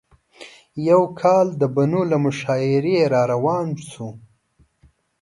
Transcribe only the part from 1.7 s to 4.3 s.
بنو له مشاعرې راروان شوو.